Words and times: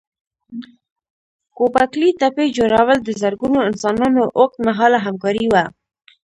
ګوبک 1.55 1.91
لي 1.99 2.09
تپې 2.19 2.45
جوړول 2.57 2.97
د 3.03 3.09
زرګونو 3.21 3.59
انسانانو 3.69 4.23
اوږد 4.37 4.59
مهاله 4.67 4.97
همکاري 5.05 5.45
وه. 5.53 5.63